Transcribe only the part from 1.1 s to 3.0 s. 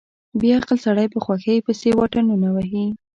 په خوښۍ پسې واټنونه وهي.